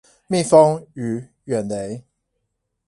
[0.25, 2.05] 蜜蜂與遠雷